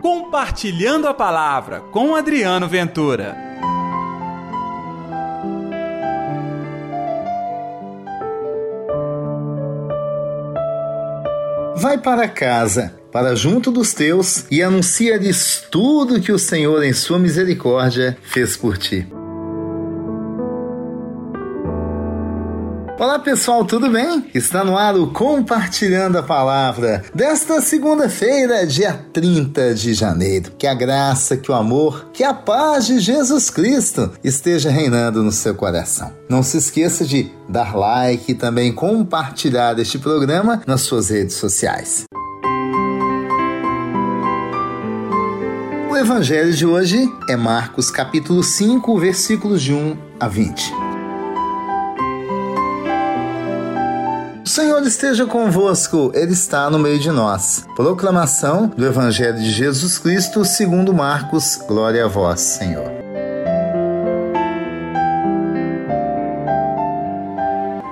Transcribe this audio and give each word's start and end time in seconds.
Compartilhando 0.00 1.08
a 1.08 1.14
Palavra 1.14 1.80
com 1.90 2.14
Adriano 2.14 2.68
Ventura. 2.68 3.36
Vai 11.76 11.98
para 11.98 12.28
casa, 12.28 12.94
para 13.12 13.34
junto 13.34 13.70
dos 13.70 13.92
teus, 13.92 14.44
e 14.50 14.62
anuncia-lhes 14.62 15.64
tudo 15.70 16.20
que 16.20 16.32
o 16.32 16.38
Senhor, 16.38 16.82
em 16.82 16.92
sua 16.92 17.18
misericórdia, 17.18 18.16
fez 18.22 18.56
por 18.56 18.76
ti. 18.76 19.06
Olá 22.98 23.16
pessoal, 23.16 23.64
tudo 23.64 23.88
bem? 23.88 24.28
Está 24.34 24.64
no 24.64 24.76
ar 24.76 24.96
o 24.96 25.12
Compartilhando 25.12 26.18
a 26.18 26.22
Palavra 26.22 27.04
desta 27.14 27.60
segunda-feira, 27.60 28.66
dia 28.66 28.92
30 29.12 29.72
de 29.72 29.94
janeiro. 29.94 30.50
Que 30.58 30.66
a 30.66 30.74
graça, 30.74 31.36
que 31.36 31.48
o 31.48 31.54
amor, 31.54 32.10
que 32.12 32.24
a 32.24 32.34
paz 32.34 32.88
de 32.88 32.98
Jesus 32.98 33.50
Cristo 33.50 34.10
esteja 34.24 34.68
reinando 34.68 35.22
no 35.22 35.30
seu 35.30 35.54
coração. 35.54 36.12
Não 36.28 36.42
se 36.42 36.58
esqueça 36.58 37.04
de 37.04 37.30
dar 37.48 37.76
like 37.76 38.32
e 38.32 38.34
também 38.34 38.72
compartilhar 38.72 39.78
este 39.78 40.00
programa 40.00 40.60
nas 40.66 40.80
suas 40.80 41.08
redes 41.08 41.36
sociais. 41.36 42.02
O 45.88 45.96
evangelho 45.96 46.52
de 46.52 46.66
hoje 46.66 47.08
é 47.28 47.36
Marcos 47.36 47.92
capítulo 47.92 48.42
5, 48.42 48.98
versículos 48.98 49.62
de 49.62 49.72
1 49.72 49.96
a 50.18 50.26
20. 50.26 50.87
Senhor 54.58 54.84
esteja 54.84 55.24
convosco, 55.24 56.10
Ele 56.12 56.32
está 56.32 56.68
no 56.68 56.80
meio 56.80 56.98
de 56.98 57.12
nós. 57.12 57.64
Proclamação 57.76 58.66
do 58.66 58.84
Evangelho 58.84 59.38
de 59.38 59.52
Jesus 59.52 59.98
Cristo 59.98 60.44
segundo 60.44 60.92
Marcos. 60.92 61.60
Glória 61.68 62.04
a 62.04 62.08
vós, 62.08 62.40
Senhor. 62.40 62.90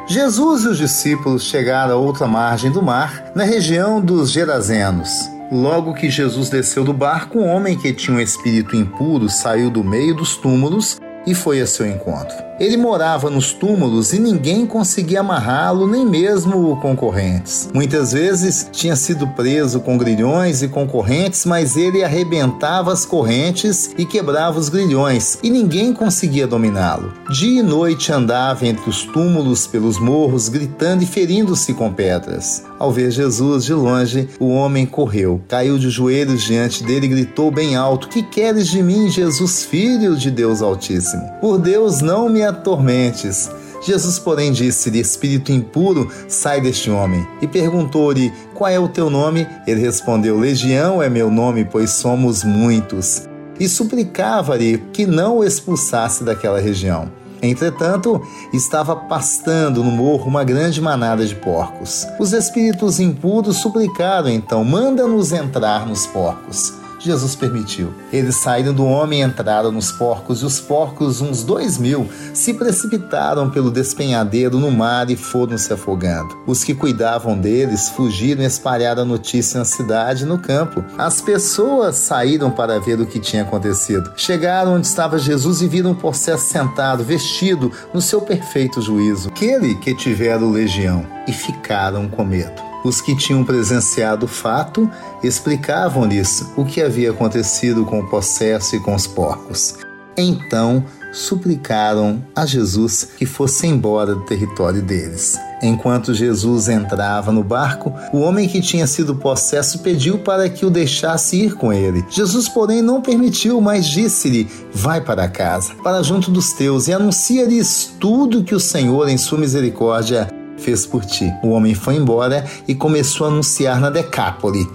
Jesus 0.08 0.64
e 0.64 0.66
os 0.66 0.78
discípulos 0.78 1.44
chegaram 1.44 1.94
a 1.94 1.98
outra 1.98 2.26
margem 2.26 2.72
do 2.72 2.82
mar, 2.82 3.30
na 3.32 3.44
região 3.44 4.00
dos 4.00 4.32
Gerazenos. 4.32 5.08
Logo 5.52 5.94
que 5.94 6.10
Jesus 6.10 6.50
desceu 6.50 6.82
do 6.82 6.92
barco, 6.92 7.38
um 7.38 7.46
homem 7.46 7.78
que 7.78 7.92
tinha 7.92 8.16
um 8.16 8.20
espírito 8.20 8.74
impuro 8.74 9.28
saiu 9.28 9.70
do 9.70 9.84
meio 9.84 10.16
dos 10.16 10.36
túmulos 10.36 10.98
e 11.24 11.32
foi 11.32 11.60
a 11.60 11.66
seu 11.66 11.86
encontro. 11.86 12.36
Ele 12.58 12.76
morava 12.76 13.28
nos 13.28 13.52
túmulos 13.52 14.12
e 14.12 14.18
ninguém 14.18 14.66
conseguia 14.66 15.20
amarrá-lo, 15.20 15.86
nem 15.86 16.06
mesmo 16.06 16.80
concorrentes. 16.80 17.68
Muitas 17.74 18.12
vezes 18.12 18.68
tinha 18.72 18.96
sido 18.96 19.26
preso 19.28 19.80
com 19.80 19.98
grilhões 19.98 20.62
e 20.62 20.68
concorrentes, 20.68 21.44
mas 21.44 21.76
ele 21.76 22.02
arrebentava 22.02 22.92
as 22.92 23.04
correntes 23.04 23.90
e 23.98 24.06
quebrava 24.06 24.58
os 24.58 24.70
grilhões, 24.70 25.38
e 25.42 25.50
ninguém 25.50 25.92
conseguia 25.92 26.46
dominá-lo. 26.46 27.12
Dia 27.30 27.60
e 27.60 27.62
noite 27.62 28.10
andava 28.10 28.66
entre 28.66 28.88
os 28.88 29.02
túmulos 29.02 29.66
pelos 29.66 29.98
morros, 29.98 30.48
gritando 30.48 31.02
e 31.02 31.06
ferindo-se 31.06 31.74
com 31.74 31.92
pedras. 31.92 32.64
Ao 32.78 32.92
ver 32.92 33.10
Jesus 33.10 33.64
de 33.64 33.74
longe, 33.74 34.28
o 34.38 34.48
homem 34.48 34.84
correu, 34.86 35.40
caiu 35.48 35.78
de 35.78 35.88
joelhos 35.88 36.42
diante 36.42 36.84
dele 36.84 37.06
e 37.06 37.10
gritou 37.10 37.50
bem 37.50 37.76
alto: 37.76 38.08
Que 38.08 38.22
queres 38.22 38.68
de 38.68 38.82
mim, 38.82 39.10
Jesus, 39.10 39.64
filho 39.64 40.16
de 40.16 40.30
Deus 40.30 40.62
Altíssimo? 40.62 41.22
Por 41.40 41.58
Deus, 41.58 42.00
não 42.00 42.28
me 42.28 42.45
atormentes. 42.46 43.50
Jesus, 43.84 44.18
porém, 44.18 44.52
disse-lhe: 44.52 44.98
Espírito 44.98 45.52
impuro, 45.52 46.10
sai 46.28 46.60
deste 46.60 46.90
homem. 46.90 47.26
E 47.42 47.46
perguntou-lhe: 47.46 48.32
Qual 48.54 48.70
é 48.70 48.78
o 48.78 48.88
teu 48.88 49.10
nome? 49.10 49.46
Ele 49.66 49.80
respondeu: 49.80 50.38
Legião 50.38 51.02
é 51.02 51.08
meu 51.08 51.30
nome, 51.30 51.64
pois 51.64 51.90
somos 51.90 52.42
muitos. 52.42 53.28
E 53.58 53.68
suplicava-lhe 53.68 54.78
que 54.92 55.06
não 55.06 55.38
o 55.38 55.44
expulsasse 55.44 56.24
daquela 56.24 56.60
região. 56.60 57.10
Entretanto, 57.42 58.20
estava 58.52 58.96
pastando 58.96 59.84
no 59.84 59.90
morro 59.90 60.26
uma 60.26 60.42
grande 60.42 60.80
manada 60.80 61.24
de 61.24 61.34
porcos. 61.34 62.06
Os 62.18 62.32
espíritos 62.32 62.98
impuros 62.98 63.58
suplicaram 63.58 64.28
então: 64.28 64.64
Manda-nos 64.64 65.32
entrar 65.32 65.86
nos 65.86 66.06
porcos. 66.06 66.72
Jesus 67.06 67.34
permitiu. 67.34 67.94
Eles 68.12 68.36
saíram 68.36 68.74
do 68.74 68.84
homem 68.84 69.20
e 69.20 69.24
entraram 69.24 69.70
nos 69.70 69.90
porcos, 69.92 70.42
e 70.42 70.44
os 70.44 70.60
porcos, 70.60 71.20
uns 71.20 71.42
dois 71.42 71.78
mil, 71.78 72.08
se 72.34 72.52
precipitaram 72.52 73.48
pelo 73.48 73.70
despenhadeiro 73.70 74.58
no 74.58 74.70
mar 74.70 75.08
e 75.10 75.16
foram 75.16 75.56
se 75.56 75.72
afogando. 75.72 76.36
Os 76.46 76.64
que 76.64 76.74
cuidavam 76.74 77.38
deles 77.38 77.88
fugiram 77.88 78.42
e 78.42 78.46
espalharam 78.46 79.02
a 79.02 79.06
notícia 79.06 79.58
na 79.58 79.64
cidade 79.64 80.24
e 80.24 80.26
no 80.26 80.38
campo. 80.38 80.84
As 80.98 81.20
pessoas 81.20 81.96
saíram 81.96 82.50
para 82.50 82.80
ver 82.80 83.00
o 83.00 83.06
que 83.06 83.20
tinha 83.20 83.42
acontecido. 83.42 84.12
Chegaram 84.16 84.74
onde 84.74 84.86
estava 84.86 85.18
Jesus 85.18 85.62
e 85.62 85.68
viram 85.68 85.92
o 85.92 85.96
processo 85.96 86.46
sentado, 86.46 87.04
vestido 87.04 87.70
no 87.94 88.00
seu 88.00 88.20
perfeito 88.20 88.82
juízo. 88.82 89.28
Aquele 89.28 89.74
que 89.76 89.94
tiveram 89.94 90.50
legião 90.50 91.06
e 91.26 91.32
ficaram 91.32 92.08
com 92.08 92.24
medo. 92.24 92.75
Os 92.84 93.00
que 93.00 93.16
tinham 93.16 93.44
presenciado 93.44 94.26
o 94.26 94.28
fato 94.28 94.90
explicavam-lhes 95.22 96.44
o 96.56 96.64
que 96.64 96.80
havia 96.80 97.10
acontecido 97.10 97.84
com 97.84 98.00
o 98.00 98.06
possesso 98.08 98.76
e 98.76 98.80
com 98.80 98.94
os 98.94 99.06
porcos. 99.06 99.74
Então 100.16 100.84
suplicaram 101.12 102.22
a 102.34 102.44
Jesus 102.44 103.08
que 103.16 103.24
fosse 103.24 103.66
embora 103.66 104.14
do 104.14 104.20
território 104.22 104.82
deles. 104.82 105.38
Enquanto 105.62 106.12
Jesus 106.12 106.68
entrava 106.68 107.32
no 107.32 107.42
barco, 107.42 107.92
o 108.12 108.20
homem 108.20 108.46
que 108.46 108.60
tinha 108.60 108.86
sido 108.86 109.16
possesso 109.16 109.78
pediu 109.78 110.18
para 110.18 110.48
que 110.50 110.66
o 110.66 110.70
deixasse 110.70 111.36
ir 111.36 111.54
com 111.54 111.72
ele. 111.72 112.04
Jesus, 112.10 112.46
porém, 112.46 112.82
não 112.82 113.00
permitiu, 113.00 113.58
mas 113.60 113.86
disse-lhe: 113.86 114.50
Vai 114.72 115.00
para 115.00 115.28
casa, 115.28 115.74
para 115.82 116.02
junto 116.02 116.30
dos 116.30 116.52
teus, 116.52 116.88
e 116.88 116.92
anuncia-lhes 116.92 117.94
tudo 117.98 118.44
que 118.44 118.54
o 118.54 118.60
Senhor, 118.60 119.08
em 119.08 119.16
sua 119.16 119.38
misericórdia, 119.38 120.28
fez 120.58 120.86
por 120.86 121.04
ti. 121.04 121.32
O 121.42 121.50
homem 121.50 121.74
foi 121.74 121.96
embora 121.96 122.44
e 122.66 122.74
começou 122.74 123.26
a 123.26 123.30
anunciar 123.30 123.80
na 123.80 123.90
Decápole 123.90 124.66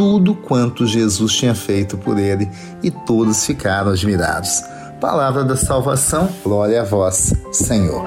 tudo 0.00 0.34
quanto 0.34 0.86
Jesus 0.86 1.34
tinha 1.34 1.54
feito 1.54 1.98
por 1.98 2.18
ele, 2.18 2.48
e 2.82 2.90
todos 2.90 3.44
ficaram 3.44 3.90
admirados. 3.90 4.62
Palavra 4.98 5.44
da 5.44 5.58
salvação, 5.58 6.26
glória 6.42 6.80
a 6.80 6.84
vós, 6.84 7.34
Senhor. 7.52 8.04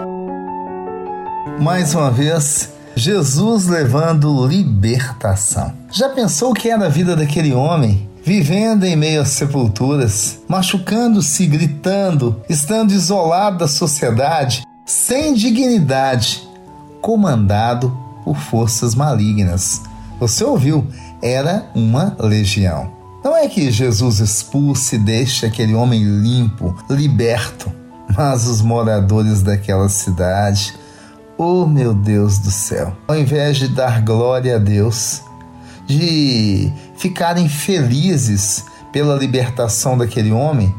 Mais 1.60 1.94
uma 1.94 2.10
vez, 2.10 2.72
Jesus 2.96 3.68
levando 3.68 4.48
libertação. 4.48 5.72
Já 5.92 6.10
pensou 6.10 6.50
o 6.50 6.54
que 6.56 6.68
era 6.68 6.88
a 6.88 6.90
vida 6.90 7.16
daquele 7.16 7.54
homem? 7.54 8.10
Vivendo 8.24 8.86
em 8.86 8.96
meio 8.96 9.22
às 9.22 9.30
sepulturas, 9.30 10.40
machucando-se, 10.48 11.46
gritando, 11.46 12.42
estando 12.50 12.92
isolado 12.92 13.60
da 13.60 13.68
sociedade, 13.68 14.64
sem 14.84 15.36
dignidade, 15.36 16.42
comandado 17.04 17.96
por 18.24 18.38
forças 18.38 18.96
malignas. 18.96 19.82
Você 20.22 20.42
ouviu? 20.46 20.88
Era 21.22 21.70
uma 21.76 22.16
legião. 22.18 22.90
Não 23.22 23.36
é 23.36 23.46
que 23.50 23.70
Jesus 23.70 24.20
expulse 24.20 24.96
e 24.96 25.00
deixe 25.00 25.46
aquele 25.46 25.76
homem 25.76 26.02
limpo, 26.02 26.74
liberto, 26.90 27.70
mas 28.18 28.48
os 28.48 28.62
moradores 28.62 29.42
daquela 29.42 29.90
cidade, 29.90 30.74
oh 31.38 31.66
meu 31.66 31.94
Deus 31.94 32.40
do 32.40 32.52
céu, 32.52 32.96
ao 33.06 33.18
invés 33.18 33.58
de 33.58 33.68
dar 33.68 34.02
glória 34.02 34.56
a 34.56 34.60
Deus, 34.60 35.22
de 35.86 36.72
ficarem 36.96 37.50
felizes 37.50 38.64
pela 38.94 39.18
libertação 39.18 39.98
daquele 39.98 40.32
homem, 40.32 40.74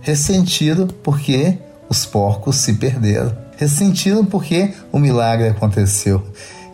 ressentiram 0.00 0.88
porque 0.88 1.58
os 1.88 2.06
porcos 2.06 2.56
se 2.56 2.74
perderam 2.74 3.42
ressentiram 3.62 4.24
porque 4.24 4.74
o 4.90 4.98
milagre 4.98 5.48
aconteceu. 5.48 6.22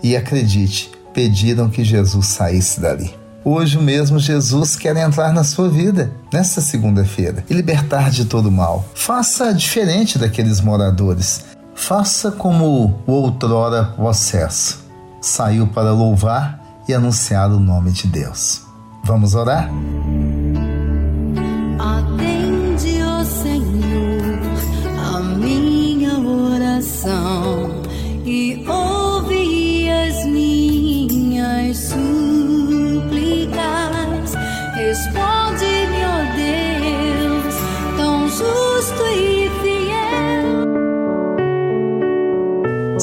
E 0.03 0.17
acredite, 0.17 0.91
pediram 1.13 1.69
que 1.69 1.85
Jesus 1.85 2.27
saísse 2.27 2.81
dali. 2.81 3.15
Hoje 3.45 3.79
o 3.79 3.83
mesmo 3.83 4.19
Jesus 4.19 4.77
quer 4.77 4.97
entrar 4.97 5.33
na 5.33 5.45
sua 5.45 5.69
vida, 5.69 6.13
nesta 6.33 6.61
segunda-feira, 6.61 7.45
e 7.49 7.55
libertar 7.55 8.11
de 8.11 8.25
todo 8.25 8.51
mal. 8.51 8.85
Faça 8.95 9.53
diferente 9.53 10.19
daqueles 10.19 10.61
moradores. 10.61 11.45
Faça 11.75 12.31
como 12.31 13.03
o 13.07 13.13
outrora 13.13 13.85
processo. 13.85 14.85
Saiu 15.21 15.67
para 15.69 15.93
louvar 15.93 16.61
e 16.89 16.95
anunciar 16.95 17.51
o 17.51 17.61
nome 17.61 17.91
de 17.91 18.07
Deus. 18.07 18.63
Vamos 19.05 19.35
orar? 19.35 19.71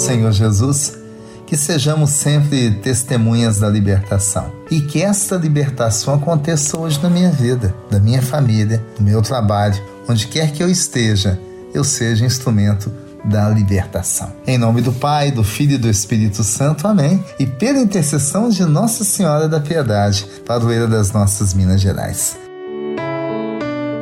Senhor 0.06 0.32
Jesus, 0.32 0.94
que 1.48 1.58
sejamos 1.58 2.12
sempre 2.12 2.72
testemunhas 2.76 3.60
da 3.60 3.68
libertação 3.68 4.52
e 4.70 4.80
que 4.80 5.02
esta 5.02 5.36
libertação 5.36 6.14
aconteça 6.14 6.80
hoje 6.80 7.02
na 7.02 7.10
minha 7.10 7.32
vida, 7.32 7.74
da 7.90 8.00
minha 8.00 8.22
família, 8.22 8.84
no 9.00 9.06
meu 9.06 9.22
trabalho, 9.22 9.82
onde 10.08 10.28
quer 10.28 10.52
que 10.52 10.62
eu 10.62 10.70
esteja, 10.70 11.40
eu 11.74 11.84
seja 11.84 12.26
instrumento 12.26 12.92
da 13.24 13.50
libertação. 13.50 14.32
Em 14.46 14.60
nome 14.60 14.82
do 14.82 14.94
Pai, 14.94 15.32
do 15.32 15.44
Filho 15.44 15.74
e 15.74 15.80
do 15.80 15.90
Espírito 15.90 16.44
Santo. 16.44 16.88
Amém. 16.88 17.24
E 17.40 17.48
pela 17.48 17.80
intercessão 17.80 18.50
de 18.50 18.64
Nossa 18.64 19.04
Senhora 19.04 19.48
da 19.48 19.60
Piedade, 19.60 20.28
padroeira 20.46 20.88
das 20.88 21.12
nossas 21.12 21.54
Minas 21.56 21.82
Gerais. 21.82 22.38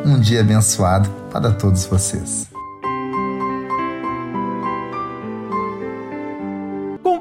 Um 0.06 0.20
dia 0.20 0.42
abençoado 0.42 1.10
para 1.32 1.52
todos 1.52 1.86
vocês. 1.86 2.53